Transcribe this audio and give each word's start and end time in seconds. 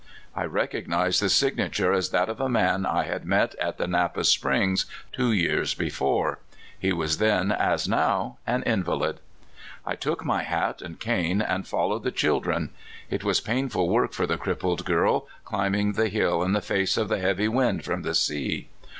I 0.35 0.45
recognized 0.45 1.21
the 1.21 1.29
signature 1.29 1.93
as 1.93 2.09
that 2.09 2.27
of 2.27 2.41
a 2.41 2.49
man 2.49 2.85
[had 2.85 3.23
met 3.23 3.53
at 3.61 3.77
the 3.77 3.85
Napa 3.85 4.23
Springs 4.23 4.87
two 5.13 5.31
years 5.31 5.75
before; 5.75 6.39
he 6.79 6.91
was 6.91 7.19
then, 7.19 7.51
as 7.51 7.87
now, 7.87 8.39
an 8.47 8.63
invalid. 8.63 9.19
I 9.85 9.93
took 9.93 10.25
my 10.25 10.41
hat 10.41 10.81
and 10.81 10.99
cane, 10.99 11.39
and 11.39 11.67
followed 11.67 12.01
the 12.01 12.09
chil 12.09 12.39
dren. 12.39 12.71
It 13.11 13.23
was 13.23 13.41
painful 13.41 13.89
work 13.89 14.13
for 14.13 14.25
the 14.25 14.37
crippled 14.39 14.85
girl, 14.85 15.27
climbing 15.45 15.91
the 15.91 16.07
hill 16.09 16.41
in 16.41 16.53
the 16.53 16.61
face 16.61 16.97
of 16.97 17.07
the 17.07 17.19
heavy 17.19 17.47
wind 17.47 17.85
from 17.85 18.01
the 18.01 18.15
sea. 18.15 18.69